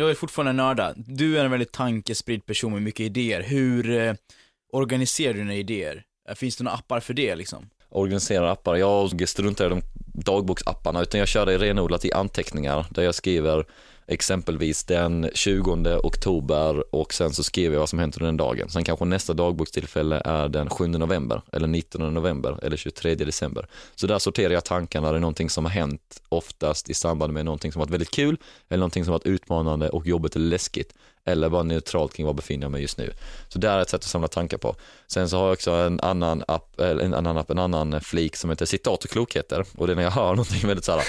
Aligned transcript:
Jag 0.00 0.10
är 0.10 0.14
fortfarande 0.14 0.52
nörda. 0.52 0.94
Du 0.96 1.38
är 1.38 1.44
en 1.44 1.50
väldigt 1.50 1.72
tankespridd 1.72 2.46
person 2.46 2.72
med 2.72 2.82
mycket 2.82 3.00
idéer. 3.00 3.42
Hur 3.42 3.90
eh, 3.90 4.14
organiserar 4.72 5.32
du 5.32 5.38
dina 5.38 5.54
idéer? 5.54 6.02
Eh, 6.28 6.34
finns 6.34 6.56
det 6.56 6.64
några 6.64 6.76
appar 6.76 7.00
för 7.00 7.14
det 7.14 7.34
liksom? 7.34 7.70
Organiserar 7.88 8.46
appar, 8.46 8.76
jag 8.76 9.28
struntar 9.28 9.66
i 9.66 9.68
de 9.68 9.82
dagboksapparna 10.14 11.02
utan 11.02 11.18
jag 11.18 11.28
kör 11.28 11.46
det 11.46 11.58
renodlat 11.58 12.04
i 12.04 12.12
anteckningar 12.12 12.86
där 12.90 13.02
jag 13.02 13.14
skriver 13.14 13.64
exempelvis 14.10 14.84
den 14.84 15.30
20 15.34 16.00
oktober 16.02 16.94
och 16.94 17.14
sen 17.14 17.32
så 17.32 17.42
skriver 17.42 17.74
jag 17.74 17.80
vad 17.80 17.88
som 17.88 17.98
hänt 17.98 18.16
under 18.16 18.26
den 18.26 18.36
dagen. 18.36 18.68
Sen 18.68 18.84
kanske 18.84 19.04
nästa 19.04 19.32
dagbokstillfälle 19.34 20.22
är 20.24 20.48
den 20.48 20.70
7 20.70 20.86
november 20.86 21.42
eller 21.52 21.66
19 21.66 22.14
november 22.14 22.58
eller 22.62 22.76
23 22.76 23.14
december. 23.14 23.66
Så 23.94 24.06
där 24.06 24.18
sorterar 24.18 24.54
jag 24.54 24.64
tankarna, 24.64 25.10
det 25.10 25.18
är 25.18 25.20
någonting 25.20 25.50
som 25.50 25.64
har 25.64 25.72
hänt 25.72 26.22
oftast 26.28 26.90
i 26.90 26.94
samband 26.94 27.32
med 27.32 27.44
någonting 27.44 27.72
som 27.72 27.80
varit 27.80 27.90
väldigt 27.90 28.10
kul 28.10 28.36
eller 28.68 28.80
någonting 28.80 29.04
som 29.04 29.12
varit 29.12 29.26
utmanande 29.26 29.88
och 29.88 30.06
jobbigt 30.06 30.36
eller 30.36 30.46
läskigt 30.46 30.94
eller 31.24 31.48
bara 31.48 31.62
neutralt 31.62 32.12
kring 32.14 32.26
var 32.26 32.34
befinner 32.34 32.64
jag 32.64 32.72
mig 32.72 32.82
just 32.82 32.98
nu. 32.98 33.12
Så 33.48 33.58
det 33.58 33.68
är 33.68 33.80
ett 33.80 33.88
sätt 33.88 33.98
att 33.98 34.04
samla 34.04 34.28
tankar 34.28 34.58
på. 34.58 34.76
Sen 35.06 35.28
så 35.28 35.36
har 35.36 35.44
jag 35.44 35.52
också 35.52 35.70
en 35.70 36.00
annan 36.00 36.44
app, 36.48 36.80
eller 36.80 37.04
en 37.04 37.14
annan 37.14 37.38
app, 37.38 37.50
en 37.50 37.58
annan 37.58 38.00
flik 38.00 38.36
som 38.36 38.50
heter 38.50 38.66
citat 38.66 39.04
och 39.04 39.10
klokheter 39.10 39.64
och 39.76 39.86
det 39.86 39.92
är 39.92 39.96
när 39.96 40.02
jag 40.02 40.10
hör 40.10 40.30
någonting 40.30 40.68
väldigt 40.68 40.84
såhär, 40.84 41.04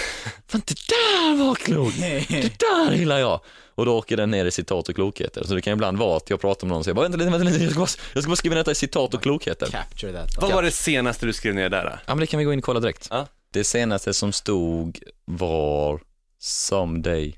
fan 0.47 0.61
det 0.65 0.79
där 0.87 1.45
var 1.45 1.55
klokt, 1.55 1.99
det 1.99 2.59
där 2.59 2.93
gillar 2.93 3.19
jag. 3.19 3.39
Och 3.75 3.85
då 3.85 3.97
åker 3.97 4.17
den 4.17 4.31
ner 4.31 4.45
i 4.45 4.51
citat 4.51 4.89
och 4.89 4.95
klokheter. 4.95 5.43
Så 5.43 5.53
det 5.53 5.61
kan 5.61 5.73
ibland 5.73 5.97
vara 5.97 6.17
att 6.17 6.29
jag 6.29 6.41
pratar 6.41 6.67
med 6.67 6.69
någon 6.69 6.79
och 6.79 6.85
säger, 6.85 7.01
vänta 7.01 7.17
lite, 7.17 7.31
vänta 7.31 7.49
lite, 7.49 7.63
jag 7.63 7.71
ska 7.71 7.79
bara, 7.79 7.89
jag 8.13 8.23
ska 8.23 8.29
bara 8.29 8.35
skriva 8.35 8.53
ner 8.53 8.59
detta 8.59 8.71
i 8.71 8.75
citat 8.75 9.13
och 9.13 9.21
klokheter. 9.21 9.67
Capture 9.67 10.13
that. 10.13 10.41
Vad 10.41 10.51
var 10.51 10.63
det 10.63 10.71
senaste 10.71 11.25
du 11.25 11.33
skrev 11.33 11.55
ner 11.55 11.69
där? 11.69 11.83
Då? 11.83 11.89
Ja 11.89 12.15
men 12.15 12.19
det 12.19 12.27
kan 12.27 12.37
vi 12.37 12.43
gå 12.43 12.53
in 12.53 12.59
och 12.59 12.65
kolla 12.65 12.79
direkt. 12.79 13.07
Ja. 13.09 13.27
Det 13.53 13.63
senaste 13.63 14.13
som 14.13 14.31
stod 14.31 14.99
var 15.25 15.99
Someday 16.39 17.37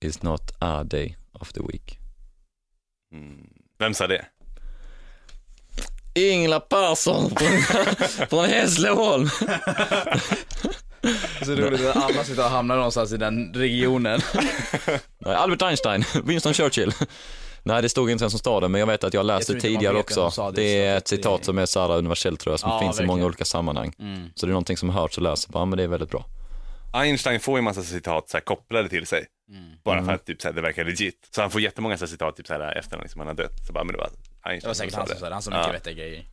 is 0.00 0.22
not 0.22 0.50
a 0.58 0.84
day 0.84 1.16
of 1.32 1.52
the 1.52 1.60
week. 1.60 1.98
Mm. 3.12 3.46
Vem 3.78 3.94
sa 3.94 4.06
det? 4.06 4.24
Ingela 6.14 6.60
Persson 6.60 7.30
från, 7.36 7.58
från 8.28 8.44
Hässleholm. 8.48 9.28
Så 11.44 11.54
roligt 11.54 11.86
att 11.86 11.96
alla 11.96 12.24
sitter 12.24 12.44
och 12.44 12.50
hamnar 12.50 12.76
någonstans 12.76 13.12
i 13.12 13.16
den 13.16 13.52
regionen. 13.54 14.20
Nej, 15.18 15.34
Albert 15.34 15.62
Einstein, 15.62 16.04
Winston 16.24 16.54
Churchill. 16.54 16.92
Nej 17.62 17.82
det 17.82 17.88
stod 17.88 18.10
inte 18.10 18.24
vem 18.24 18.30
som 18.30 18.38
stod 18.38 18.62
det 18.62 18.68
men 18.68 18.78
jag 18.78 18.86
vet 18.86 19.04
att 19.04 19.14
jag 19.14 19.26
läste 19.26 19.52
Jag 19.52 19.62
tidigare 19.62 19.96
också. 19.98 20.30
sa 20.30 20.50
det, 20.50 20.62
Det 20.62 20.84
är 20.84 20.96
ett 20.96 21.04
det- 21.04 21.08
citat 21.16 21.44
som 21.44 21.58
är 21.58 21.66
så 21.66 21.80
här 21.80 21.96
universellt 21.98 22.40
tror 22.40 22.52
jag 22.52 22.60
som 22.60 22.70
Ja, 22.70 22.80
finns 22.80 23.00
i 23.00 23.02
många 23.02 23.06
verkligen. 23.12 23.26
olika 23.26 23.44
sammanhang. 23.44 23.92
Mm. 23.98 24.30
Så 24.34 24.46
det 24.46 24.50
är 24.50 24.52
någonting 24.52 24.76
som 24.76 24.90
hörts 24.90 25.16
och 25.16 25.22
läser 25.22 25.52
på, 25.52 25.58
ja 25.58 25.64
men 25.64 25.76
det 25.76 25.82
är 25.84 25.88
väldigt 25.88 26.10
bra. 26.10 26.24
Einstein 26.92 27.40
får 27.40 27.54
ju 27.54 27.58
en 27.58 27.64
massa 27.64 27.82
citat 27.82 28.28
så 28.30 28.36
här, 28.36 28.44
kopplade 28.44 28.88
till 28.88 29.06
sig. 29.06 29.26
Bara 29.84 30.04
för 30.04 30.12
att 30.12 30.26
typ, 30.26 30.42
så 30.42 30.48
här, 30.48 30.54
det 30.54 30.60
verkar 30.60 30.84
legit. 30.84 31.28
Så 31.34 31.40
han 31.40 31.50
får 31.50 31.60
jättemånga 31.60 31.98
så 31.98 32.04
här, 32.04 32.10
citat 32.10 32.36
typ, 32.36 32.46
så 32.46 32.52
här, 32.52 32.78
efter 32.78 32.96
han, 32.96 33.02
liksom, 33.02 33.18
han 33.18 33.28
har 33.28 33.34
dött. 33.34 33.66
Så 33.66 33.72
bara, 33.72 33.84
men 33.84 33.92
det 33.92 33.98
var 33.98 34.10
Einstein 34.42 34.60
Det 34.60 34.66
var 34.66 34.74
säkert 34.74 34.94
han 34.94 35.06
sa 35.06 35.12
som 35.12 35.20
sa 35.20 35.28
det, 35.28 35.34
han 35.34 35.42
Ja. 35.52 35.58
mycket 35.68 35.74
vettiga 35.80 35.94
grejer. 36.04 36.24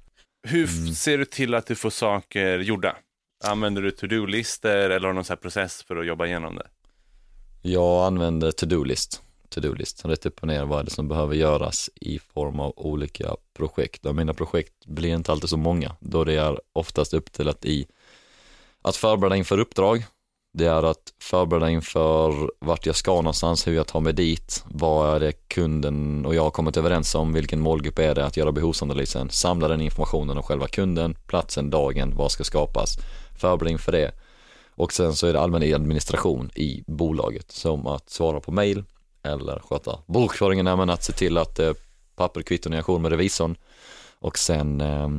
Hur 0.48 0.64
f- 0.66 0.98
ser 0.98 1.18
du 1.18 1.26
till 1.26 1.54
att 1.56 1.68
du 1.68 1.76
får 1.76 1.90
saker 1.90 2.60
gjorda? 2.60 2.96
Använder 3.44 3.82
du 3.82 3.92
to-do-listor 3.92 4.70
eller 4.70 5.00
har 5.00 5.08
du 5.08 5.14
någon 5.14 5.24
så 5.26 5.34
här 5.34 5.38
process 5.38 5.84
för 5.84 5.96
att 5.96 6.06
jobba 6.06 6.26
igenom 6.26 6.56
det? 6.56 6.68
Jag 7.62 8.06
använder 8.06 8.52
to-do-list. 8.52 9.22
To-do-list, 9.50 10.06
rätt 10.06 10.26
upp 10.26 10.40
och 10.42 10.48
ner 10.48 10.66
vad 10.66 10.80
är 10.80 10.84
det 10.84 10.90
som 10.92 11.08
behöver 11.08 11.36
göras 11.36 11.90
i 11.96 12.20
form 12.20 12.60
av 12.60 12.74
olika 12.76 13.36
projekt. 13.58 14.06
Och 14.06 14.16
mina 14.16 14.34
projekt 14.34 14.86
blir 14.86 15.14
inte 15.14 15.32
alltid 15.32 15.50
så 15.50 15.58
många, 15.58 15.96
då 16.00 16.24
det 16.24 16.34
är 16.34 16.60
oftast 16.74 17.14
uppdelat 17.14 17.66
i 17.66 17.88
att 18.82 18.96
förbereda 18.96 19.36
inför 19.36 19.60
uppdrag, 19.60 20.06
det 20.54 20.66
är 20.66 20.84
att 20.84 21.14
förbereda 21.20 21.70
inför 21.70 22.52
vart 22.60 22.86
jag 22.86 22.96
ska 22.96 23.16
någonstans, 23.16 23.68
hur 23.68 23.74
jag 23.74 23.88
tar 23.88 24.00
mig 24.00 24.14
dit, 24.14 24.64
vad 24.66 25.16
är 25.16 25.20
det 25.20 25.32
kunden 25.32 26.26
och 26.26 26.36
jag 26.36 26.44
har 26.44 26.52
kommit 26.52 26.78
överens 26.78 27.16
om, 27.16 27.34
vilken 27.34 27.60
målgrupp 27.60 28.00
är 28.00 28.16
det, 28.16 28.26
att 28.26 28.38
göra 28.38 28.52
behovsanalysen, 28.52 29.30
samla 29.30 29.68
den 29.68 29.82
informationen 29.82 30.38
om 30.38 30.44
själva 30.44 30.68
kunden, 30.68 31.16
platsen, 31.28 31.70
dagen, 31.70 32.14
vad 32.16 32.32
ska 32.32 32.44
skapas, 32.44 32.98
förbereda 33.40 33.72
inför 33.72 33.92
det. 33.92 34.12
Och 34.76 34.94
sen 34.94 35.16
så 35.16 35.28
är 35.28 35.34
det 35.34 35.40
allmän 35.40 35.74
administration 35.76 36.52
i 36.56 36.84
bolaget, 36.88 37.52
som 37.52 37.88
att 37.88 38.10
svara 38.10 38.40
på 38.40 38.52
mail 38.52 38.84
eller 39.24 39.60
sköta 39.60 40.00
bokföringen, 40.06 40.66
men 40.66 40.90
att 40.90 41.04
se 41.04 41.14
till 41.14 41.38
att 41.38 41.60
eh, 41.60 41.74
papper, 42.16 42.42
kvitton 42.42 42.74
är 42.74 42.78
ajour 42.78 43.00
med 43.00 43.12
revisorn 43.12 43.58
och 44.20 44.38
sen, 44.38 44.82
eh, 44.82 45.10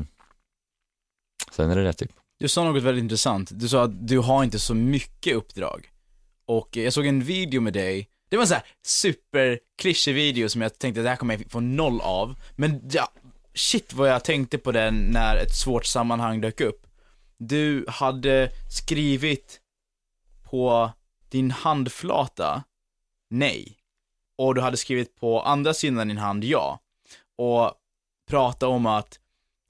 sen 1.53 1.71
är 1.71 1.77
det 1.77 1.85
det 1.85 1.93
typ. 1.93 2.24
Du 2.39 2.49
sa 2.49 2.65
något 2.65 2.83
väldigt 2.83 3.03
intressant. 3.03 3.51
Du 3.53 3.69
sa 3.69 3.85
att 3.85 4.09
du 4.09 4.19
har 4.19 4.45
inte 4.45 4.59
så 4.59 4.75
mycket 4.75 5.37
uppdrag. 5.37 5.91
Och 6.47 6.77
jag 6.77 6.93
såg 6.93 7.07
en 7.07 7.23
video 7.23 7.61
med 7.61 7.73
dig, 7.73 8.09
det 8.29 8.37
var 8.37 8.43
en 8.43 8.49
sån 8.49 8.55
här 8.55 8.67
superklyschig 8.83 10.15
video 10.15 10.49
som 10.49 10.63
jag 10.63 10.79
tänkte 10.79 11.01
att 11.01 11.05
det 11.05 11.11
här 11.11 11.17
kommer 11.17 11.39
jag 11.39 11.51
få 11.51 11.61
noll 11.61 12.01
av. 12.01 12.35
Men 12.57 12.89
ja, 12.91 13.09
shit 13.55 13.93
vad 13.93 14.09
jag 14.09 14.25
tänkte 14.25 14.59
på 14.59 14.73
den 14.73 14.95
när 14.95 15.37
ett 15.37 15.55
svårt 15.55 15.87
sammanhang 15.87 16.41
dök 16.41 16.61
upp. 16.61 16.87
Du 17.39 17.85
hade 17.89 18.51
skrivit 18.71 19.61
på 20.43 20.91
din 21.29 21.51
handflata 21.51 22.65
nej. 23.31 23.77
Och 24.39 24.55
du 24.55 24.61
hade 24.61 24.77
skrivit 24.77 25.17
på 25.17 25.41
andra 25.41 25.75
sidan 25.75 26.09
din 26.09 26.19
hand 26.19 26.45
ja. 26.45 26.81
Och 27.37 27.73
prata 28.31 28.69
om 28.69 28.87
att 28.87 29.19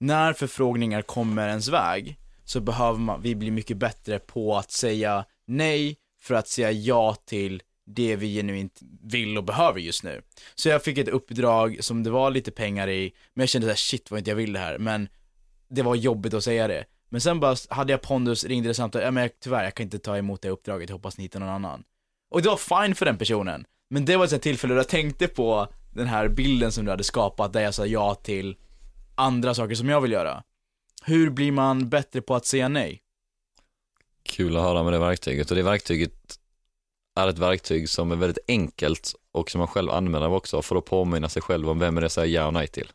när 0.01 0.33
förfrågningar 0.33 1.03
kommer 1.03 1.49
ens 1.49 1.69
väg 1.69 2.19
så 2.45 2.61
behöver 2.61 2.99
man, 2.99 3.23
vi 3.23 3.35
bli 3.35 3.51
mycket 3.51 3.77
bättre 3.77 4.19
på 4.19 4.57
att 4.57 4.71
säga 4.71 5.25
nej 5.47 5.97
för 6.23 6.35
att 6.35 6.49
säga 6.49 6.71
ja 6.71 7.17
till 7.27 7.63
det 7.87 8.17
vi 8.17 8.35
genuint 8.35 8.81
vill 9.03 9.39
och 9.39 9.45
behöver 9.45 9.81
just 9.81 10.05
nu. 10.05 10.23
Så 10.55 10.69
jag 10.69 10.83
fick 10.83 10.99
ett 10.99 11.09
uppdrag 11.09 11.79
som 11.81 12.03
det 12.03 12.11
var 12.11 12.31
lite 12.31 12.51
pengar 12.51 12.89
i, 12.89 13.13
men 13.35 13.43
jag 13.43 13.49
kände 13.49 13.67
såhär 13.67 13.77
shit 13.77 14.11
vad 14.11 14.19
inte 14.19 14.31
jag 14.31 14.37
vill 14.37 14.53
det 14.53 14.59
här, 14.59 14.79
men 14.79 15.09
det 15.69 15.83
var 15.83 15.95
jobbigt 15.95 16.35
att 16.35 16.45
säga 16.45 16.69
det. 16.69 16.85
Men 17.09 17.21
sen 17.21 17.41
bara 17.41 17.57
hade 17.69 17.93
jag 17.93 18.03
pondus, 18.03 18.45
ringde 18.45 18.69
det 18.69 18.75
samtal, 18.75 19.03
ja 19.03 19.11
men 19.11 19.23
jag, 19.23 19.31
tyvärr 19.41 19.65
jag 19.65 19.75
kan 19.75 19.85
inte 19.85 19.99
ta 19.99 20.17
emot 20.17 20.43
det 20.43 20.51
uppdraget, 20.51 20.89
jag 20.89 20.97
hoppas 20.97 21.19
ni 21.19 21.25
hittar 21.25 21.41
någon 21.41 21.49
annan. 21.49 21.85
Och 22.31 22.43
det 22.43 22.49
var 22.49 22.83
fine 22.83 22.95
för 22.95 23.07
den 23.07 23.19
personen, 23.19 23.67
men 23.91 24.05
det 24.05 24.17
var 24.17 24.35
ett 24.35 24.43
tillfälle 24.43 24.75
då 24.75 24.81
jag 24.81 24.89
tänkte 24.89 25.29
på 25.29 25.69
den 25.95 26.07
här 26.07 26.29
bilden 26.29 26.73
som 26.73 26.85
du 26.85 26.91
hade 26.91 27.05
skapat 27.05 27.53
där 27.53 27.61
jag 27.61 27.75
sa 27.75 27.87
ja 27.87 28.15
till 28.15 28.57
andra 29.15 29.55
saker 29.55 29.75
som 29.75 29.89
jag 29.89 30.01
vill 30.01 30.13
göra. 30.13 30.43
Hur 31.03 31.31
blir 31.31 31.53
man 31.53 31.89
bättre 31.89 32.23
på 32.23 32.35
att 32.35 32.47
säga 32.47 32.69
nej? 32.69 33.03
Kul 34.23 34.57
att 34.57 34.63
höra 34.63 34.83
med 34.83 34.93
det 34.93 34.99
verktyget 34.99 35.51
och 35.51 35.57
det 35.57 35.63
verktyget 35.63 36.39
är 37.17 37.29
ett 37.29 37.39
verktyg 37.39 37.89
som 37.89 38.13
är 38.13 38.17
väldigt 38.17 38.45
enkelt 38.49 39.15
och 39.33 39.51
som 39.51 39.59
man 39.59 39.69
själv 39.69 39.91
använder 39.91 40.29
också 40.29 40.63
för 40.63 40.77
att 40.77 40.85
påminna 40.85 41.29
sig 41.29 41.43
själv 41.43 41.71
om 41.71 41.79
vem 41.79 41.97
är 41.97 42.01
det 42.01 42.05
jag 42.05 42.13
säger 42.13 42.41
ja 42.41 42.47
och 42.47 42.53
nej 42.53 42.67
till. 42.67 42.93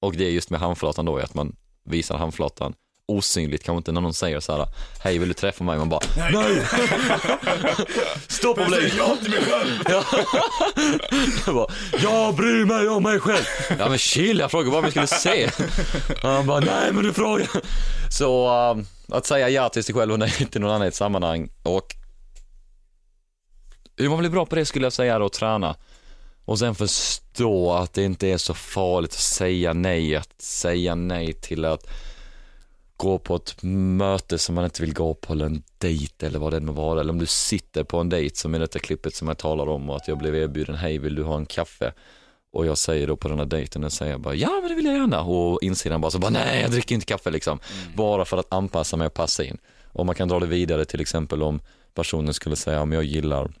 Och 0.00 0.12
det 0.12 0.24
är 0.24 0.30
just 0.30 0.50
med 0.50 0.60
handflatan 0.60 1.04
då, 1.04 1.18
att 1.18 1.34
man 1.34 1.56
visar 1.84 2.18
handflatan 2.18 2.74
osynligt, 3.10 3.64
kanske 3.64 3.78
inte 3.78 3.92
när 3.92 4.00
någon 4.00 4.14
säger 4.14 4.40
så 4.40 4.56
här, 4.56 4.66
hej 5.00 5.18
vill 5.18 5.28
du 5.28 5.34
träffa 5.34 5.64
mig? 5.64 5.78
Man 5.78 5.88
bara, 5.88 6.00
nej! 6.16 6.62
Stopp 8.28 8.58
och 8.58 8.66
bli! 8.66 8.92
Ja 8.98 9.16
till 9.22 9.30
mig 9.30 9.40
själv! 9.44 9.82
Ja. 9.88 10.04
Jag 11.46 11.54
bara, 11.54 11.66
jag 12.02 12.34
bryr 12.34 12.64
mig 12.64 12.88
om 12.88 13.02
mig 13.02 13.20
själv! 13.20 13.44
Ja 13.78 13.88
men 13.88 13.98
chill, 13.98 14.38
jag 14.38 14.50
frågade 14.50 14.70
bara 14.70 14.78
om 14.78 14.84
vi 14.84 14.90
skulle 14.90 15.06
se. 15.06 15.50
Han 16.22 16.46
bara, 16.46 16.60
nej 16.60 16.92
men 16.92 17.04
du 17.04 17.12
frågar. 17.12 17.48
Så 18.10 18.48
um, 18.70 18.86
att 19.08 19.26
säga 19.26 19.48
ja 19.48 19.68
till 19.68 19.84
sig 19.84 19.94
själv 19.94 20.12
och 20.12 20.18
nej 20.18 20.30
till 20.50 20.60
någon 20.60 20.70
annan 20.70 20.84
i 20.84 20.88
ett 20.88 20.94
sammanhang 20.94 21.48
och 21.62 21.96
hur 23.96 24.08
man 24.08 24.18
blir 24.18 24.30
bra 24.30 24.46
på 24.46 24.54
det 24.54 24.64
skulle 24.64 24.86
jag 24.86 24.92
säga 24.92 25.14
är 25.14 25.26
att 25.26 25.32
träna. 25.32 25.76
Och 26.44 26.58
sen 26.58 26.74
förstå 26.74 27.72
att 27.72 27.94
det 27.94 28.02
inte 28.02 28.28
är 28.28 28.38
så 28.38 28.54
farligt 28.54 29.10
att 29.10 29.18
säga 29.18 29.72
nej, 29.72 30.16
att 30.16 30.42
säga 30.42 30.94
nej 30.94 31.32
till 31.32 31.64
att 31.64 31.86
gå 33.00 33.18
på 33.18 33.36
ett 33.36 33.62
möte 33.62 34.38
som 34.38 34.54
man 34.54 34.64
inte 34.64 34.82
vill 34.82 34.94
gå 34.94 35.14
på 35.14 35.32
eller 35.32 35.46
en 35.46 35.62
dejt 35.78 36.26
eller 36.26 36.38
vad 36.38 36.52
det 36.52 36.60
må 36.60 36.72
vara. 36.72 37.00
Eller 37.00 37.12
om 37.12 37.18
du 37.18 37.26
sitter 37.26 37.84
på 37.84 37.98
en 37.98 38.08
dejt 38.08 38.36
som 38.36 38.54
i 38.54 38.58
detta 38.58 38.78
klippet 38.78 39.14
som 39.14 39.28
jag 39.28 39.38
talar 39.38 39.68
om 39.68 39.90
och 39.90 39.96
att 39.96 40.08
jag 40.08 40.18
blev 40.18 40.34
erbjuden, 40.34 40.74
hej 40.74 40.98
vill 40.98 41.14
du 41.14 41.22
ha 41.22 41.36
en 41.36 41.46
kaffe? 41.46 41.92
Och 42.52 42.66
jag 42.66 42.78
säger 42.78 43.06
då 43.06 43.16
på 43.16 43.28
den 43.28 43.38
här 43.38 43.46
dejten, 43.46 43.84
och 43.84 43.92
säger 43.92 44.12
jag 44.12 44.20
bara, 44.20 44.34
ja 44.34 44.50
men 44.60 44.68
det 44.68 44.74
vill 44.74 44.84
jag 44.84 44.94
gärna. 44.94 45.22
Och 45.22 45.62
insidan 45.62 46.00
bara 46.00 46.10
så 46.10 46.18
bara, 46.18 46.30
nej 46.30 46.62
jag 46.62 46.70
dricker 46.70 46.94
inte 46.94 47.06
kaffe 47.06 47.30
liksom. 47.30 47.58
Bara 47.96 48.24
för 48.24 48.36
att 48.36 48.52
anpassa 48.52 48.96
mig 48.96 49.06
och 49.06 49.14
passa 49.14 49.44
in. 49.44 49.58
Och 49.92 50.06
man 50.06 50.14
kan 50.14 50.28
dra 50.28 50.40
det 50.40 50.46
vidare 50.46 50.84
till 50.84 51.00
exempel 51.00 51.42
om 51.42 51.60
personen 51.94 52.34
skulle 52.34 52.56
säga, 52.56 52.82
om 52.82 52.92
jag 52.92 53.04
gillar 53.04 53.52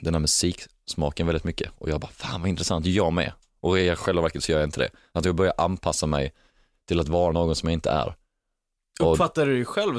den 0.00 0.14
här 0.14 0.20
musiksmaken 0.20 1.26
väldigt 1.26 1.44
mycket. 1.44 1.70
Och 1.78 1.88
jag 1.90 2.00
bara, 2.00 2.10
fan 2.10 2.40
vad 2.40 2.50
intressant, 2.50 2.86
jag 2.86 3.12
med. 3.12 3.32
Och 3.60 3.78
i 3.78 3.96
själva 3.96 4.22
verket 4.22 4.44
så 4.44 4.52
gör 4.52 4.58
jag 4.58 4.66
inte 4.66 4.80
det. 4.80 4.90
Att 5.12 5.24
jag 5.24 5.34
börjar 5.34 5.54
anpassa 5.58 6.06
mig 6.06 6.32
till 6.88 7.00
att 7.00 7.08
vara 7.08 7.32
någon 7.32 7.56
som 7.56 7.68
jag 7.68 7.74
inte 7.74 7.90
är. 7.90 8.14
Uppfattar 9.00 9.46
du 9.46 9.54
dig 9.54 9.64
själv 9.64 9.98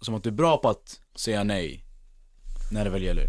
som 0.00 0.14
att 0.14 0.22
du 0.22 0.28
är 0.28 0.34
bra 0.34 0.58
på 0.58 0.68
att 0.68 1.00
säga 1.14 1.44
nej? 1.44 1.84
När 2.72 2.84
det 2.84 2.90
väl 2.90 3.02
gäller? 3.02 3.26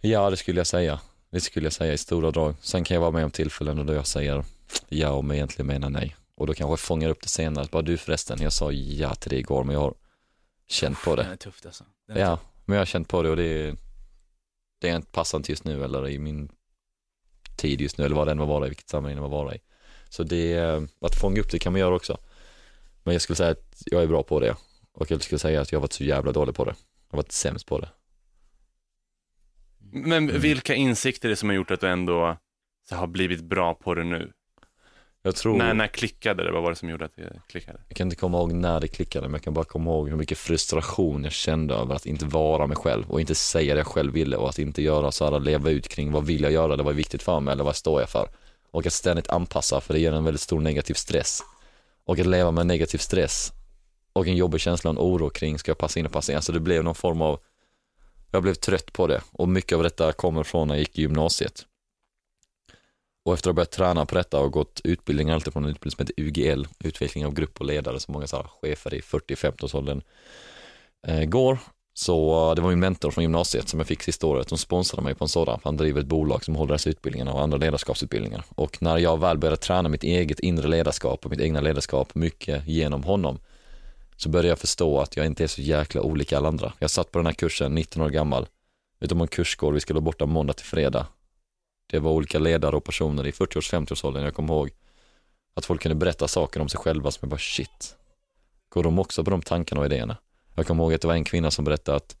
Ja, 0.00 0.30
det 0.30 0.36
skulle 0.36 0.60
jag 0.60 0.66
säga. 0.66 1.00
Det 1.30 1.40
skulle 1.40 1.66
jag 1.66 1.72
säga 1.72 1.92
i 1.92 1.98
stora 1.98 2.30
drag. 2.30 2.54
Sen 2.60 2.84
kan 2.84 2.94
jag 2.94 3.00
vara 3.00 3.10
med 3.10 3.24
om 3.24 3.30
tillfällen 3.30 3.86
då 3.86 3.92
jag 3.94 4.06
säger 4.06 4.44
ja 4.88 5.10
om 5.10 5.26
jag 5.28 5.36
egentligen 5.36 5.66
menar 5.66 5.90
nej. 5.90 6.16
Och 6.34 6.46
då 6.46 6.54
kanske 6.54 6.72
jag 6.72 6.80
fångar 6.80 7.08
upp 7.08 7.22
det 7.22 7.28
senare. 7.28 7.66
Bara 7.70 7.82
du 7.82 7.96
förresten, 7.98 8.42
jag 8.42 8.52
sa 8.52 8.72
ja 8.72 9.14
till 9.14 9.30
det 9.30 9.38
igår 9.38 9.64
men 9.64 9.74
jag 9.74 9.80
har 9.80 9.94
känt 10.68 10.98
på 11.04 11.16
Den 11.16 11.26
det. 11.26 11.32
är 11.32 11.36
tufft 11.36 11.66
alltså. 11.66 11.84
Den 12.08 12.16
är 12.16 12.20
Ja, 12.20 12.36
tuff. 12.36 12.46
men 12.64 12.74
jag 12.74 12.80
har 12.80 12.86
känt 12.86 13.08
på 13.08 13.22
det 13.22 13.30
och 13.30 13.36
det 13.36 13.44
är, 13.44 13.76
det 14.80 14.88
är 14.88 14.96
inte 14.96 15.08
passande 15.10 15.48
just 15.52 15.64
nu 15.64 15.84
eller 15.84 16.08
i 16.08 16.18
min 16.18 16.48
tid 17.56 17.80
just 17.80 17.98
nu 17.98 18.04
eller 18.04 18.16
vad 18.16 18.26
det 18.26 18.30
än 18.30 18.38
var 18.38 18.46
vara 18.46 18.66
i, 18.66 18.68
vilket 18.68 18.88
sammanhang 18.88 19.14
det 19.16 19.20
var 19.22 19.28
vara 19.28 19.54
i. 19.54 19.60
Så 20.08 20.22
det, 20.22 20.52
eh, 20.52 20.82
att 21.00 21.14
fånga 21.20 21.40
upp 21.40 21.50
det 21.50 21.58
kan 21.58 21.72
man 21.72 21.80
göra 21.80 21.94
också. 21.94 22.18
Men 23.02 23.14
jag 23.14 23.22
skulle 23.22 23.36
säga 23.36 23.50
att 23.50 23.82
jag 23.86 24.02
är 24.02 24.06
bra 24.06 24.22
på 24.22 24.40
det 24.40 24.56
och 24.92 25.10
jag 25.10 25.22
skulle 25.22 25.38
säga 25.38 25.60
att 25.60 25.72
jag 25.72 25.78
har 25.78 25.82
varit 25.82 25.92
så 25.92 26.04
jävla 26.04 26.32
dålig 26.32 26.54
på 26.54 26.64
det. 26.64 26.74
Jag 27.10 27.16
har 27.16 27.22
varit 27.22 27.32
sämst 27.32 27.66
på 27.66 27.78
det. 27.78 27.88
Men 29.92 30.40
vilka 30.40 30.74
insikter 30.74 31.28
är 31.28 31.30
det 31.30 31.36
som 31.36 31.48
har 31.48 31.56
gjort 31.56 31.70
att 31.70 31.80
du 31.80 31.88
ändå 31.88 32.36
så 32.88 32.96
har 32.96 33.06
blivit 33.06 33.44
bra 33.44 33.74
på 33.74 33.94
det 33.94 34.04
nu? 34.04 34.32
Jag 35.24 35.36
tror, 35.36 35.56
När, 35.56 35.74
när 35.74 35.86
klickade 35.86 36.44
det? 36.44 36.52
Vad 36.52 36.62
var 36.62 36.70
det 36.70 36.76
som 36.76 36.88
gjorde 36.90 37.04
att 37.04 37.16
det 37.16 37.40
klickade? 37.48 37.80
jag 37.88 37.96
kan 37.96 38.06
inte 38.06 38.16
komma 38.16 38.38
ihåg 38.38 38.52
när 38.52 38.80
det 38.80 38.88
klickade 38.88 39.28
men 39.28 39.32
jag 39.32 39.42
kan 39.42 39.54
bara 39.54 39.64
komma 39.64 39.90
ihåg 39.90 40.08
hur 40.08 40.16
mycket 40.16 40.38
frustration 40.38 41.24
jag 41.24 41.32
kände 41.32 41.74
över 41.74 41.94
att 41.94 42.06
inte 42.06 42.24
vara 42.24 42.66
mig 42.66 42.76
själv 42.76 43.10
och 43.10 43.20
inte 43.20 43.34
säga 43.34 43.74
det 43.74 43.80
jag 43.80 43.86
själv 43.86 44.12
ville 44.12 44.36
och 44.36 44.48
att 44.48 44.58
inte 44.58 44.82
göra 44.82 45.12
så 45.12 45.30
här, 45.30 45.40
leva 45.40 45.70
ut 45.70 45.88
kring 45.88 46.12
vad 46.12 46.26
vill 46.26 46.42
jag 46.42 46.52
göra 46.52 46.74
eller 46.74 46.84
vad 46.84 46.92
är 46.92 46.96
viktigt 46.96 47.22
för 47.22 47.40
mig 47.40 47.52
eller 47.52 47.64
vad 47.64 47.76
står 47.76 48.00
jag 48.00 48.08
för. 48.08 48.28
Och 48.70 48.86
att 48.86 48.92
ständigt 48.92 49.28
anpassa 49.28 49.80
för 49.80 49.94
det 49.94 50.00
ger 50.00 50.12
en 50.12 50.24
väldigt 50.24 50.40
stor 50.40 50.60
negativ 50.60 50.94
stress. 50.94 51.40
Och 52.04 52.18
att 52.18 52.26
leva 52.26 52.50
med 52.50 52.66
negativ 52.66 52.98
stress 52.98 53.52
och 54.12 54.26
en 54.26 54.36
jobbig 54.36 54.60
känsla 54.60 54.90
och 54.90 54.96
en 54.96 55.02
oro 55.02 55.30
kring 55.30 55.58
ska 55.58 55.70
jag 55.70 55.78
passa 55.78 56.00
in 56.00 56.06
och 56.06 56.12
passa 56.12 56.32
in. 56.32 56.36
Alltså 56.36 56.52
det 56.52 56.60
blev 56.60 56.84
någon 56.84 56.94
form 56.94 57.22
av, 57.22 57.40
jag 58.30 58.42
blev 58.42 58.54
trött 58.54 58.92
på 58.92 59.06
det 59.06 59.22
och 59.32 59.48
mycket 59.48 59.76
av 59.76 59.82
detta 59.82 60.12
kommer 60.12 60.42
från 60.42 60.68
när 60.68 60.74
jag 60.74 60.80
gick 60.80 60.98
i 60.98 61.02
gymnasiet. 61.02 61.66
Och 63.24 63.34
efter 63.34 63.50
att 63.50 63.52
ha 63.52 63.56
börjat 63.56 63.70
träna 63.70 64.06
på 64.06 64.14
detta 64.14 64.40
och 64.40 64.52
gått 64.52 64.80
utbildningar, 64.84 65.34
alltid 65.34 65.52
från 65.52 65.64
en 65.64 65.70
utbildning 65.70 65.96
som 65.96 66.06
heter 66.06 66.22
UGL, 66.22 66.66
utveckling 66.78 67.26
av 67.26 67.34
grupp 67.34 67.60
och 67.60 67.66
ledare, 67.66 68.00
som 68.00 68.12
många 68.12 68.26
så 68.26 68.36
här, 68.36 68.46
chefer 68.62 68.94
i 68.94 69.00
40-50-årsåldern 69.00 70.02
eh, 71.06 71.24
går. 71.24 71.58
Så 71.94 72.54
det 72.54 72.62
var 72.62 72.70
min 72.70 72.80
mentor 72.80 73.10
från 73.10 73.24
gymnasiet 73.24 73.68
som 73.68 73.80
jag 73.80 73.86
fick 73.86 74.02
sista 74.02 74.26
året 74.26 74.48
som 74.48 74.58
sponsrade 74.58 75.02
mig 75.02 75.14
på 75.14 75.24
en 75.24 75.28
sådan. 75.28 75.60
Han 75.64 75.76
driver 75.76 76.00
ett 76.00 76.06
bolag 76.06 76.44
som 76.44 76.56
håller 76.56 76.72
dessa 76.72 76.90
utbildningarna 76.90 77.32
och 77.32 77.42
andra 77.42 77.58
ledarskapsutbildningar. 77.58 78.44
Och 78.48 78.82
när 78.82 78.98
jag 78.98 79.20
väl 79.20 79.38
började 79.38 79.56
träna 79.56 79.88
mitt 79.88 80.04
eget 80.04 80.40
inre 80.40 80.68
ledarskap 80.68 81.24
och 81.24 81.30
mitt 81.30 81.40
egna 81.40 81.60
ledarskap 81.60 82.14
mycket 82.14 82.68
genom 82.68 83.02
honom 83.02 83.38
så 84.16 84.28
började 84.28 84.48
jag 84.48 84.58
förstå 84.58 85.00
att 85.00 85.16
jag 85.16 85.26
inte 85.26 85.44
är 85.44 85.48
så 85.48 85.62
jäkla 85.62 86.00
olik 86.00 86.32
alla 86.32 86.48
andra. 86.48 86.72
Jag 86.78 86.90
satt 86.90 87.10
på 87.10 87.18
den 87.18 87.26
här 87.26 87.32
kursen 87.32 87.74
19 87.74 88.02
år 88.02 88.08
gammal, 88.08 88.46
utom 89.00 89.20
en 89.20 89.28
kursgård, 89.28 89.74
vi 89.74 89.80
skulle 89.80 89.94
vara 89.94 90.04
borta 90.04 90.26
måndag 90.26 90.52
till 90.52 90.66
fredag. 90.66 91.06
Det 91.86 91.98
var 91.98 92.10
olika 92.10 92.38
ledare 92.38 92.76
och 92.76 92.84
personer 92.84 93.26
i 93.26 93.30
40-års, 93.30 93.72
50-årsåldern. 93.72 94.24
Jag 94.24 94.34
kommer 94.34 94.54
ihåg 94.54 94.70
att 95.54 95.64
folk 95.64 95.82
kunde 95.82 95.94
berätta 95.94 96.28
saker 96.28 96.60
om 96.60 96.68
sig 96.68 96.80
själva 96.80 97.10
som 97.10 97.18
jag 97.20 97.30
bara 97.30 97.38
shit. 97.38 97.96
Går 98.68 98.82
de 98.82 98.98
också 98.98 99.24
på 99.24 99.30
de 99.30 99.42
tankarna 99.42 99.80
och 99.80 99.86
idéerna? 99.86 100.16
Jag 100.54 100.66
kommer 100.66 100.84
ihåg 100.84 100.94
att 100.94 101.00
det 101.00 101.08
var 101.08 101.14
en 101.14 101.24
kvinna 101.24 101.50
som 101.50 101.64
berättade 101.64 101.96
att, 101.96 102.16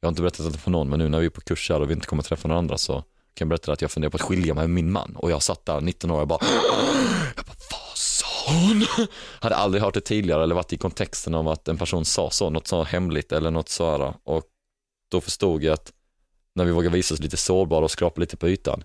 jag 0.00 0.06
har 0.06 0.10
inte 0.10 0.22
berättat 0.22 0.52
det 0.52 0.58
för 0.58 0.70
någon, 0.70 0.88
men 0.88 0.98
nu 0.98 1.08
när 1.08 1.20
vi 1.20 1.26
är 1.26 1.30
på 1.30 1.40
kurser 1.40 1.80
och 1.80 1.90
vi 1.90 1.94
inte 1.94 2.06
kommer 2.06 2.22
träffa 2.22 2.48
några 2.48 2.58
andra 2.58 2.78
så 2.78 2.92
kan 2.94 3.04
jag 3.44 3.48
berätta 3.48 3.72
att 3.72 3.82
jag 3.82 3.90
funderar 3.90 4.10
på 4.10 4.16
att 4.16 4.22
skilja 4.22 4.54
mig 4.54 4.62
med 4.62 4.74
min 4.74 4.92
man. 4.92 5.16
Och 5.16 5.30
jag 5.30 5.42
satt 5.42 5.66
där 5.66 5.80
19 5.80 6.10
år 6.10 6.20
och 6.20 6.28
bara, 6.28 6.38
jag 7.36 7.44
bara 7.44 7.56
vad 7.70 7.96
sa 7.96 8.26
hon? 8.46 8.86
Hade 9.40 9.56
aldrig 9.56 9.82
hört 9.82 9.94
det 9.94 10.00
tidigare 10.00 10.42
eller 10.42 10.54
varit 10.54 10.72
i 10.72 10.76
kontexten 10.76 11.34
av 11.34 11.48
att 11.48 11.68
en 11.68 11.78
person 11.78 12.04
sa 12.04 12.30
så, 12.30 12.50
något 12.50 12.66
så 12.66 12.82
hemligt 12.82 13.32
eller 13.32 13.50
något 13.50 13.68
sådär. 13.68 14.14
Och 14.24 14.44
då 15.10 15.20
förstod 15.20 15.62
jag 15.62 15.72
att 15.72 15.92
när 16.54 16.64
vi 16.64 16.70
vågar 16.70 16.90
visa 16.90 17.14
oss 17.14 17.20
lite 17.20 17.36
sårbara 17.36 17.84
och 17.84 17.90
skrapa 17.90 18.20
lite 18.20 18.36
på 18.36 18.48
ytan 18.48 18.84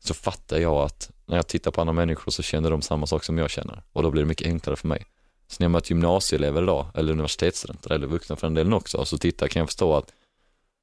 så 0.00 0.14
fattar 0.14 0.58
jag 0.58 0.74
att 0.74 1.10
när 1.26 1.36
jag 1.36 1.46
tittar 1.46 1.70
på 1.70 1.80
andra 1.80 1.92
människor 1.92 2.32
så 2.32 2.42
känner 2.42 2.70
de 2.70 2.82
samma 2.82 3.06
sak 3.06 3.24
som 3.24 3.38
jag 3.38 3.50
känner 3.50 3.82
och 3.92 4.02
då 4.02 4.10
blir 4.10 4.22
det 4.22 4.28
mycket 4.28 4.46
enklare 4.46 4.76
för 4.76 4.88
mig. 4.88 5.06
Så 5.50 5.56
när 5.58 5.64
jag 5.64 5.70
möter 5.70 5.88
gymnasieelever 5.88 6.62
idag, 6.62 6.86
eller 6.94 7.12
universitetsstudenter, 7.12 7.92
eller 7.92 8.06
vuxna 8.06 8.36
för 8.36 8.46
den 8.46 8.54
delen 8.54 8.72
också, 8.72 9.04
så 9.04 9.18
tittar 9.18 9.48
kan 9.48 9.60
jag 9.60 9.68
förstå 9.68 9.96
att 9.96 10.12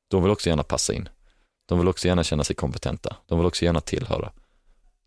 de 0.07 0.23
vill 0.23 0.31
också 0.31 0.49
gärna 0.49 0.63
passa 0.63 0.93
in. 0.93 1.09
De 1.65 1.79
vill 1.79 1.87
också 1.87 2.07
gärna 2.07 2.23
känna 2.23 2.43
sig 2.43 2.55
kompetenta. 2.55 3.15
De 3.25 3.39
vill 3.39 3.47
också 3.47 3.65
gärna 3.65 3.81
tillhöra. 3.81 4.31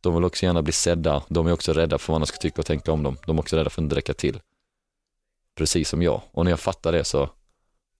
De 0.00 0.14
vill 0.14 0.24
också 0.24 0.46
gärna 0.46 0.62
bli 0.62 0.72
sedda. 0.72 1.22
De 1.28 1.46
är 1.46 1.52
också 1.52 1.72
rädda 1.72 1.98
för 1.98 2.12
vad 2.12 2.14
andra 2.14 2.26
ska 2.26 2.36
tycka 2.38 2.60
och 2.60 2.66
tänka 2.66 2.92
om 2.92 3.02
dem. 3.02 3.16
De 3.26 3.36
är 3.36 3.40
också 3.40 3.56
rädda 3.56 3.70
för 3.70 3.82
att 3.82 3.84
inte 3.84 3.96
räcka 3.96 4.14
till. 4.14 4.40
Precis 5.54 5.88
som 5.88 6.02
jag. 6.02 6.22
Och 6.30 6.44
när 6.44 6.52
jag 6.52 6.60
fattar 6.60 6.92
det 6.92 7.04
så 7.04 7.30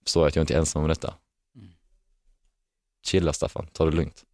förstår 0.03 0.23
jag 0.23 0.27
att 0.27 0.35
jag 0.35 0.43
inte 0.43 0.53
är 0.53 0.59
ensam 0.59 0.81
om 0.81 0.87
detta. 0.87 1.13
Chilla 3.05 3.33
Staffan, 3.33 3.67
ta 3.73 3.85
det 3.85 3.91
lugnt. 3.91 4.25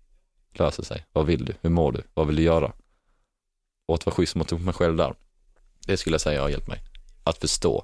Löser 0.53 0.83
sig. 0.83 1.05
Vad 1.11 1.25
vill 1.25 1.45
du? 1.45 1.53
Hur 1.61 1.69
mår 1.69 1.91
du? 1.91 2.03
Vad 2.13 2.27
vill 2.27 2.35
du 2.35 2.41
göra? 2.41 2.73
Och 3.87 3.95
att 3.95 4.05
vara 4.05 4.15
schysst 4.15 4.35
mot 4.35 4.51
mig 4.51 4.73
själv 4.73 4.95
där. 4.95 5.15
Det 5.85 5.97
skulle 5.97 6.13
jag 6.13 6.21
säga 6.21 6.41
har 6.41 6.49
hjälpt 6.49 6.67
mig. 6.67 6.83
Att 7.27 7.37
förstå. 7.37 7.83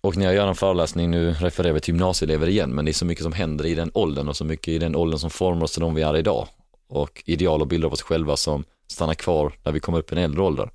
Och 0.00 0.16
när 0.16 0.24
jag 0.24 0.34
gör 0.34 0.46
en 0.46 0.54
föreläsning, 0.54 1.10
nu 1.10 1.32
refererar 1.32 1.72
vi 1.72 1.80
till 1.80 1.94
gymnasieelever 1.94 2.48
igen, 2.48 2.70
men 2.70 2.84
det 2.84 2.90
är 2.90 2.92
så 2.92 3.04
mycket 3.04 3.22
som 3.22 3.32
händer 3.32 3.66
i 3.66 3.74
den 3.74 3.90
åldern 3.94 4.28
och 4.28 4.36
så 4.36 4.44
mycket 4.44 4.68
i 4.68 4.78
den 4.78 4.96
åldern 4.96 5.18
som 5.18 5.30
formar 5.30 5.64
oss 5.64 5.72
till 5.72 5.80
de 5.80 5.94
vi 5.94 6.02
är 6.02 6.16
idag. 6.16 6.48
Och 6.88 7.22
ideal 7.26 7.60
och 7.60 7.66
bilder 7.66 7.86
av 7.86 7.92
oss 7.92 8.02
själva 8.02 8.36
som 8.36 8.64
stannar 8.86 9.14
kvar 9.14 9.52
när 9.62 9.72
vi 9.72 9.80
kommer 9.80 9.98
upp 9.98 10.12
i 10.12 10.14
en 10.14 10.22
äldre 10.22 10.42
ålder. 10.42 10.70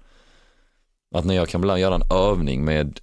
Att 1.16 1.26
när 1.26 1.36
jag 1.36 1.50
kan 1.50 1.62
ibland 1.62 1.80
göra 1.80 1.96
en 1.96 2.12
övning 2.12 2.66
med 2.66 3.00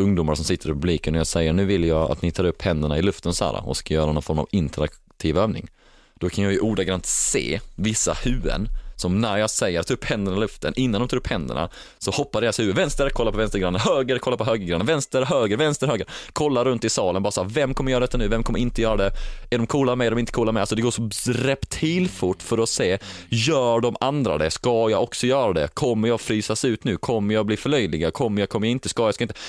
ungdomar 0.00 0.34
som 0.34 0.44
sitter 0.44 0.68
i 0.68 0.72
publiken 0.72 1.14
och 1.14 1.20
jag 1.20 1.26
säger 1.26 1.52
nu 1.52 1.64
vill 1.64 1.84
jag 1.84 2.10
att 2.10 2.22
ni 2.22 2.30
tar 2.30 2.44
upp 2.44 2.62
händerna 2.62 2.98
i 2.98 3.02
luften 3.02 3.34
så 3.34 3.44
här 3.44 3.68
och 3.68 3.76
ska 3.76 3.94
göra 3.94 4.12
någon 4.12 4.22
form 4.22 4.38
av 4.38 4.48
interaktiv 4.50 5.38
övning. 5.38 5.68
Då 6.14 6.28
kan 6.28 6.44
jag 6.44 6.52
ju 6.52 6.60
ordagrant 6.60 7.06
se 7.06 7.60
vissa 7.76 8.12
huvuden 8.12 8.68
som 8.96 9.20
när 9.20 9.36
jag 9.36 9.50
säger 9.50 9.82
ta 9.82 9.94
upp 9.94 10.04
händerna 10.04 10.36
i 10.36 10.40
luften, 10.40 10.72
innan 10.76 11.00
de 11.00 11.08
tar 11.08 11.16
upp 11.16 11.26
händerna 11.26 11.70
så 11.98 12.10
hoppar 12.10 12.40
deras 12.40 12.60
huvud, 12.60 12.76
vänster, 12.76 13.10
kolla 13.10 13.32
på 13.32 13.38
vänstergrannen, 13.38 13.80
höger, 13.80 14.18
kolla 14.18 14.36
på 14.36 14.44
högergrannen, 14.44 14.86
vänster, 14.86 15.22
höger, 15.22 15.56
vänster, 15.56 15.86
höger, 15.86 16.06
kolla 16.32 16.64
runt 16.64 16.84
i 16.84 16.88
salen 16.88 17.22
bara 17.22 17.30
så 17.30 17.42
här, 17.42 17.50
vem 17.50 17.74
kommer 17.74 17.90
göra 17.90 18.00
detta 18.00 18.18
nu, 18.18 18.28
vem 18.28 18.42
kommer 18.42 18.58
inte 18.58 18.82
göra 18.82 18.96
det, 18.96 19.10
är 19.50 19.58
de 19.58 19.66
coola 19.66 19.96
med, 19.96 20.06
är 20.06 20.10
de 20.10 20.18
inte 20.18 20.32
coola 20.32 20.52
med, 20.52 20.60
alltså 20.60 20.74
det 20.74 20.82
går 20.82 20.90
så 20.90 21.32
reptilfort 21.32 22.42
för 22.42 22.58
att 22.58 22.68
se, 22.68 22.98
gör 23.28 23.80
de 23.80 23.96
andra 24.00 24.38
det, 24.38 24.50
ska 24.50 24.90
jag 24.90 25.02
också 25.02 25.26
göra 25.26 25.52
det, 25.52 25.68
kommer 25.74 26.08
jag 26.08 26.20
frysas 26.20 26.64
ut 26.64 26.84
nu, 26.84 26.96
kommer 26.96 27.34
jag 27.34 27.46
bli 27.46 27.56
förlöjligad, 27.56 28.12
kommer 28.12 28.42
jag, 28.42 28.48
kommer 28.48 28.66
jag 28.66 28.72
inte, 28.72 28.88
ska 28.88 29.04
jag, 29.04 29.14
ska 29.14 29.22
jag 29.22 29.30
inte, 29.30 29.40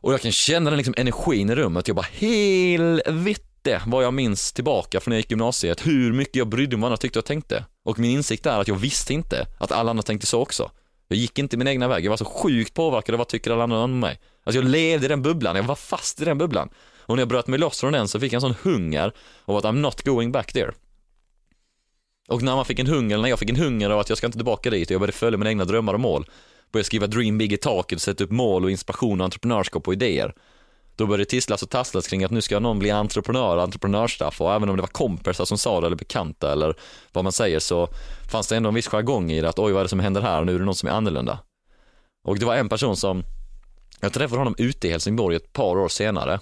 och 0.00 0.12
jag 0.12 0.20
kan 0.20 0.32
känna 0.32 0.70
den 0.70 0.76
liksom 0.76 0.94
energin 0.96 1.50
i 1.50 1.54
rummet, 1.54 1.88
jag 1.88 1.96
bara 1.96 2.06
helvete 2.12 3.80
vad 3.86 4.04
jag 4.04 4.14
minns 4.14 4.52
tillbaka 4.52 5.00
från 5.00 5.10
när 5.10 5.16
jag 5.16 5.20
gick 5.20 5.30
gymnasiet, 5.30 5.86
hur 5.86 6.12
mycket 6.12 6.36
jag 6.36 6.48
brydde 6.48 6.68
mig 6.68 6.74
om 6.74 6.80
vad 6.80 6.88
andra 6.88 6.96
tyckte 6.96 7.18
och 7.18 7.24
tänkte. 7.24 7.64
Och 7.84 7.98
min 7.98 8.10
insikt 8.10 8.46
är 8.46 8.60
att 8.60 8.68
jag 8.68 8.76
visste 8.76 9.14
inte 9.14 9.46
att 9.58 9.72
alla 9.72 9.90
andra 9.90 10.02
tänkte 10.02 10.26
så 10.26 10.40
också. 10.40 10.70
Jag 11.08 11.18
gick 11.18 11.38
inte 11.38 11.56
min 11.56 11.68
egna 11.68 11.88
väg, 11.88 12.04
jag 12.04 12.10
var 12.10 12.16
så 12.16 12.24
sjukt 12.24 12.74
påverkad 12.74 13.14
av 13.14 13.18
vad 13.18 13.28
tycker 13.28 13.50
alla 13.50 13.62
andra 13.62 13.78
om 13.78 13.98
mig. 13.98 14.20
Alltså 14.44 14.62
jag 14.62 14.68
levde 14.68 15.06
i 15.06 15.08
den 15.08 15.22
bubblan, 15.22 15.56
jag 15.56 15.62
var 15.62 15.74
fast 15.74 16.22
i 16.22 16.24
den 16.24 16.38
bubblan. 16.38 16.68
Och 17.00 17.16
när 17.16 17.20
jag 17.20 17.28
bröt 17.28 17.46
mig 17.46 17.58
loss 17.58 17.80
från 17.80 17.92
den 17.92 18.08
så 18.08 18.20
fick 18.20 18.32
jag 18.32 18.36
en 18.36 18.54
sån 18.54 18.72
hunger 18.72 19.12
av 19.44 19.56
att 19.56 19.64
I'm 19.64 19.80
not 19.80 20.02
going 20.02 20.32
back 20.32 20.52
there. 20.52 20.72
Och 22.28 22.42
när 22.42 22.56
man 22.56 22.64
fick 22.64 22.78
en 22.78 22.86
hunger, 22.86 23.14
eller 23.14 23.22
när 23.22 23.28
jag 23.28 23.38
fick 23.38 23.50
en 23.50 23.56
hunger 23.56 23.90
av 23.90 23.98
att 23.98 24.08
jag 24.08 24.18
ska 24.18 24.26
inte 24.26 24.38
tillbaka 24.38 24.70
dit 24.70 24.88
och 24.88 24.94
jag 24.94 25.00
började 25.00 25.16
följa 25.16 25.38
mina 25.38 25.50
egna 25.50 25.64
drömmar 25.64 25.94
och 25.94 26.00
mål, 26.00 26.26
började 26.72 26.86
skriva 26.86 27.06
dream 27.06 27.38
big 27.38 27.52
i 27.52 27.56
taket, 27.56 28.02
sätta 28.02 28.24
upp 28.24 28.30
mål 28.30 28.64
och 28.64 28.70
inspiration 28.70 29.20
och 29.20 29.24
entreprenörskap 29.24 29.88
och 29.88 29.92
idéer. 29.92 30.34
Då 31.00 31.06
började 31.06 31.22
det 31.22 31.28
tisslas 31.30 31.54
alltså 31.54 31.66
och 31.66 31.70
tasslas 31.70 32.08
kring 32.08 32.24
att 32.24 32.30
nu 32.30 32.42
ska 32.42 32.60
någon 32.60 32.78
bli 32.78 32.90
entreprenör, 32.90 33.58
entreprenörstaff 33.58 34.40
och 34.40 34.54
även 34.54 34.68
om 34.68 34.76
det 34.76 34.82
var 34.82 34.88
kompisar 34.88 35.44
som 35.44 35.58
sa 35.58 35.80
det 35.80 35.86
eller 35.86 35.96
bekanta 35.96 36.52
eller 36.52 36.74
vad 37.12 37.24
man 37.24 37.32
säger 37.32 37.58
så 37.58 37.88
fanns 38.30 38.48
det 38.48 38.56
ändå 38.56 38.68
en 38.68 38.74
viss 38.74 38.88
jargong 38.88 39.30
i 39.30 39.40
det 39.40 39.48
att 39.48 39.58
oj 39.58 39.72
vad 39.72 39.80
är 39.80 39.84
det 39.84 39.88
som 39.88 40.00
händer 40.00 40.20
här, 40.20 40.44
nu 40.44 40.54
är 40.54 40.58
det 40.58 40.64
något 40.64 40.76
som 40.76 40.88
är 40.88 40.92
annorlunda. 40.92 41.38
Och 42.24 42.38
det 42.38 42.46
var 42.46 42.56
en 42.56 42.68
person 42.68 42.96
som, 42.96 43.22
jag 44.00 44.12
träffade 44.12 44.40
honom 44.40 44.54
ute 44.58 44.88
i 44.88 44.90
Helsingborg 44.90 45.36
ett 45.36 45.52
par 45.52 45.78
år 45.78 45.88
senare 45.88 46.40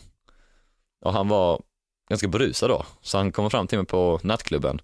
och 1.04 1.12
han 1.12 1.28
var 1.28 1.62
ganska 2.10 2.28
berusad 2.28 2.70
då, 2.70 2.86
så 3.02 3.18
han 3.18 3.32
kom 3.32 3.50
fram 3.50 3.66
till 3.66 3.78
mig 3.78 3.86
på 3.86 4.20
nattklubben. 4.22 4.80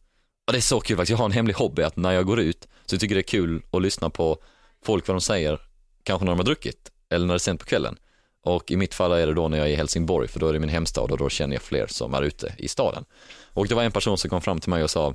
Och 0.47 0.52
det 0.52 0.59
är 0.59 0.61
så 0.61 0.81
kul 0.81 0.97
faktiskt, 0.97 1.11
jag 1.11 1.19
har 1.19 1.25
en 1.25 1.33
hemlig 1.33 1.54
hobby 1.54 1.83
att 1.83 1.97
när 1.97 2.12
jag 2.12 2.26
går 2.26 2.40
ut 2.40 2.69
så 2.87 2.99
tycker 2.99 3.14
jag 3.14 3.25
det 3.25 3.28
är 3.28 3.38
kul 3.40 3.62
att 3.71 3.83
lyssna 3.83 4.11
på 4.11 4.38
folk 4.85 5.09
vad 5.09 5.16
de 5.16 5.21
säger, 5.21 5.61
kanske 6.02 6.25
när 6.25 6.33
de 6.33 6.38
har 6.38 6.47
druckit 6.47 6.90
eller 7.11 7.26
när 7.26 7.35
det 7.35 7.37
är 7.37 7.38
sent 7.38 7.61
på 7.61 7.66
kvällen. 7.66 7.99
Och 8.45 8.71
i 8.71 8.77
mitt 8.77 8.95
fall 8.95 9.13
är 9.13 9.27
det 9.27 9.35
då 9.35 9.49
när 9.49 9.59
jag 9.59 9.67
är 9.67 9.71
i 9.71 9.75
Helsingborg, 9.75 10.29
för 10.29 10.41
då 10.41 10.49
är 10.49 10.53
det 10.53 10.59
min 10.61 10.69
hemstad 10.69 11.11
och 11.11 11.19
då 11.19 11.29
känner 11.29 11.55
jag 11.55 11.63
fler 11.63 11.87
som 11.87 12.15
är 12.15 12.23
ute 12.23 12.55
i 12.59 12.69
staden. 12.69 13.05
Och 13.53 13.69
det 13.69 13.75
var 13.75 13.83
en 13.83 13.93
person 13.93 14.19
som 14.19 14.31
kom 14.31 14.41
fram 14.41 14.61
till 14.61 14.71
mig 14.71 14.83
och 14.83 14.91
sa, 14.91 15.15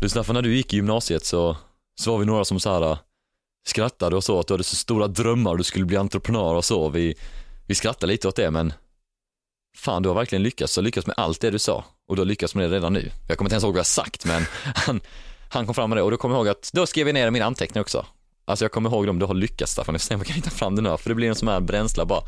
du 0.00 0.08
Staffan, 0.08 0.34
när 0.34 0.42
du 0.42 0.56
gick 0.56 0.72
i 0.72 0.76
gymnasiet 0.76 1.24
så, 1.24 1.56
så 2.00 2.12
var 2.12 2.18
vi 2.18 2.26
några 2.26 2.44
som 2.44 2.60
så 2.60 2.70
här 2.70 2.90
äh, 2.90 2.98
skrattade 3.66 4.16
och 4.16 4.24
så, 4.24 4.40
att 4.40 4.46
du 4.46 4.54
hade 4.54 4.64
så 4.64 4.76
stora 4.76 5.08
drömmar, 5.08 5.56
du 5.56 5.64
skulle 5.64 5.84
bli 5.84 5.96
entreprenör 5.96 6.54
och 6.54 6.64
så. 6.64 6.88
Vi, 6.88 7.14
vi 7.66 7.74
skrattade 7.74 8.12
lite 8.12 8.28
åt 8.28 8.36
det, 8.36 8.50
men 8.50 8.72
fan 9.76 10.02
du 10.02 10.08
har 10.08 10.16
verkligen 10.16 10.42
lyckats, 10.42 10.74
du 10.74 10.80
har 10.80 10.84
lyckats 10.84 11.06
med 11.06 11.14
allt 11.18 11.40
det 11.40 11.50
du 11.50 11.58
sa 11.58 11.84
och 12.08 12.16
du 12.16 12.20
har 12.20 12.26
lyckats 12.26 12.54
med 12.54 12.70
det 12.70 12.76
redan 12.76 12.92
nu. 12.92 13.10
Jag 13.28 13.38
kommer 13.38 13.48
inte 13.48 13.54
ens 13.54 13.64
ihåg 13.64 13.74
vad 13.74 13.78
jag 13.78 13.86
sagt, 13.86 14.24
men 14.24 14.42
han, 14.74 15.00
han 15.50 15.66
kom 15.66 15.74
fram 15.74 15.90
med 15.90 15.96
det 15.96 16.02
och 16.02 16.10
då 16.10 16.16
kommer 16.16 16.34
jag 16.34 16.40
ihåg 16.40 16.48
att, 16.48 16.70
då 16.72 16.86
skrev 16.86 17.08
jag 17.08 17.14
ner 17.14 17.30
mina 17.30 17.44
anteckningar 17.44 17.82
också. 17.82 18.06
Alltså 18.48 18.64
jag 18.64 18.72
kommer 18.72 18.90
ihåg 18.90 19.06
dem, 19.06 19.18
du 19.18 19.26
har 19.26 19.34
lyckats 19.34 19.72
Staffan, 19.72 19.94
jag 19.94 20.02
ser, 20.02 20.16
jag 20.16 20.26
kan 20.26 20.36
hitta 20.36 20.50
fram 20.50 20.76
det 20.76 20.82
nu, 20.82 20.96
för 20.96 21.08
det 21.08 21.14
blir 21.14 21.28
en 21.28 21.34
sån 21.34 21.48
här 21.48 21.60
bränsle 21.60 22.04
bara. 22.04 22.22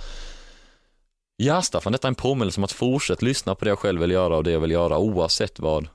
Ja 1.37 1.63
Staffan, 1.63 1.93
detta 1.93 2.09
är 2.09 2.11
en 2.11 2.15
påminnelse 2.15 2.61
om 2.61 2.65
att 2.65 2.73
fortsätta 2.73 3.27
lyssna 3.27 3.55
på 3.55 3.65
det 3.65 3.71
jag 3.71 3.79
själv 3.79 4.01
vill 4.01 4.11
göra 4.11 4.37
och 4.37 4.45
det 4.45 4.51
jag 4.51 4.61
vill 4.61 4.71
göra 4.71 4.99
oavsett 4.99 5.59
vad 5.59 5.89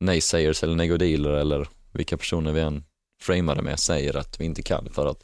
nej-sayers 0.00 0.62
eller 0.62 0.74
negodiler 0.74 1.30
eller 1.30 1.68
vilka 1.92 2.16
personer 2.16 2.52
vi 2.52 2.60
än 2.60 2.84
framar 3.20 3.54
det 3.54 3.62
med 3.62 3.80
säger 3.80 4.16
att 4.16 4.40
vi 4.40 4.44
inte 4.44 4.62
kan 4.62 4.88
för 4.90 5.06
att 5.06 5.22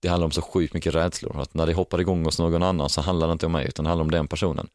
det 0.00 0.08
handlar 0.08 0.24
om 0.24 0.32
så 0.32 0.42
sjukt 0.42 0.74
mycket 0.74 0.94
rädslor. 0.94 1.40
Att 1.40 1.54
när 1.54 1.66
det 1.66 1.74
hoppar 1.74 2.00
igång 2.00 2.24
hos 2.24 2.38
någon 2.38 2.62
annan 2.62 2.88
så 2.88 3.00
handlar 3.00 3.26
det 3.26 3.32
inte 3.32 3.46
om 3.46 3.52
mig 3.52 3.66
utan 3.68 3.84
det 3.84 3.88
handlar 3.88 4.04
om 4.04 4.10
den 4.10 4.28
personen. 4.28 4.68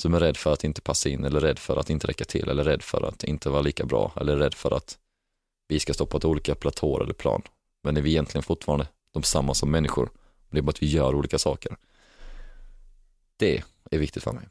som 0.00 0.14
är 0.14 0.20
rädd 0.20 0.36
för 0.36 0.52
att 0.52 0.64
inte 0.64 0.80
passa 0.80 1.08
in 1.08 1.24
eller 1.24 1.40
rädd 1.40 1.58
för 1.58 1.76
att 1.76 1.90
inte 1.90 2.06
räcka 2.06 2.24
till 2.24 2.48
eller 2.48 2.64
rädd 2.64 2.82
för 2.82 3.08
att 3.08 3.24
inte 3.24 3.50
vara 3.50 3.62
lika 3.62 3.84
bra 3.84 4.12
eller 4.16 4.36
rädd 4.36 4.54
för 4.54 4.76
att 4.76 4.98
vi 5.70 5.80
ska 5.80 5.94
stå 5.94 6.06
på 6.06 6.16
ett 6.16 6.24
olika 6.24 6.54
platåer 6.54 7.02
eller 7.02 7.14
plan. 7.14 7.42
Men 7.82 7.96
är 7.96 8.00
vi 8.00 8.10
egentligen 8.10 8.42
fortfarande 8.42 8.86
de 9.12 9.22
samma 9.22 9.54
som 9.54 9.70
människor. 9.70 10.10
Det 10.50 10.58
är 10.58 10.62
bara 10.62 10.70
att 10.70 10.82
vi 10.82 10.86
gör 10.86 11.14
olika 11.14 11.38
saker. 11.38 11.76
Det 13.36 13.62
är 13.90 13.98
viktigt 13.98 14.22
för 14.22 14.32
mig. 14.32 14.48